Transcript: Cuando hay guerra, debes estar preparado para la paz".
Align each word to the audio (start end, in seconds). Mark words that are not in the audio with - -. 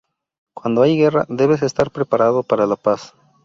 Cuando 0.55 0.81
hay 0.81 0.97
guerra, 0.97 1.27
debes 1.29 1.61
estar 1.61 1.91
preparado 1.91 2.41
para 2.41 2.65
la 2.65 2.75
paz". 2.75 3.13